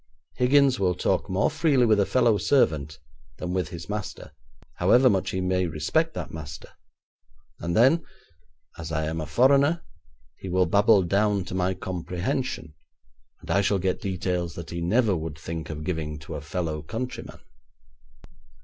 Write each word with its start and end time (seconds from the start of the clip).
Higgins 0.37 0.79
will 0.79 0.95
talk 0.95 1.29
more 1.29 1.51
freely 1.51 1.85
with 1.85 1.99
a 1.99 2.07
fellow 2.07 2.39
servant 2.39 2.97
than 3.37 3.53
with 3.53 3.69
his 3.69 3.87
master, 3.87 4.31
however 4.77 5.11
much 5.11 5.29
he 5.29 5.41
may 5.41 5.67
respect 5.67 6.15
that 6.15 6.31
master, 6.31 6.69
and 7.59 7.77
then, 7.77 8.03
as 8.79 8.91
I 8.91 9.05
am 9.05 9.21
a 9.21 9.27
foreigner, 9.27 9.83
he 10.39 10.49
will 10.49 10.65
babble 10.65 11.03
down 11.03 11.45
to 11.45 11.53
my 11.53 11.75
comprehension, 11.75 12.73
and 13.41 13.51
I 13.51 13.61
shall 13.61 13.77
get 13.77 14.01
details 14.01 14.55
that 14.55 14.71
he 14.71 14.81
never 14.81 15.15
would 15.15 15.37
think 15.37 15.69
of 15.69 15.83
giving 15.83 16.17
to 16.21 16.33
a 16.33 16.41
fellow 16.41 16.81
countryman.' 16.81 17.37